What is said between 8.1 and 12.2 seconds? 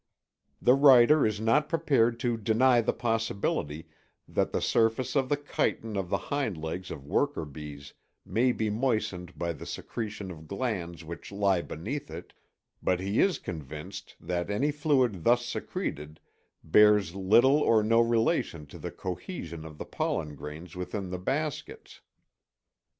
may be moistened by the secretion of glands which lie beneath